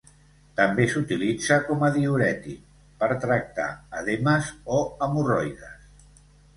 [0.59, 2.65] També s'utilitza com a diürètic,
[3.05, 3.69] per tractar
[4.03, 5.91] edemes o hemorroides.